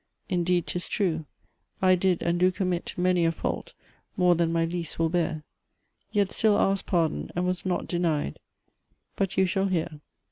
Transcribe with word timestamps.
Indeed 0.29 0.65
'tis 0.65 0.87
true. 0.87 1.27
I 1.79 1.93
did 1.93 2.23
and 2.23 2.39
do 2.39 2.51
commit 2.51 2.95
Many 2.97 3.23
a 3.23 3.31
fault, 3.31 3.75
more 4.17 4.33
than 4.33 4.51
my 4.51 4.65
lease 4.65 4.97
will 4.97 5.09
bear; 5.09 5.43
Yet 6.11 6.31
still 6.31 6.57
ask'd 6.57 6.87
pardon, 6.87 7.29
and 7.35 7.45
was 7.45 7.67
not 7.67 7.85
denied. 7.85 8.39
But 9.15 9.37
you 9.37 9.45
shall 9.45 9.67
hear. 9.67 10.01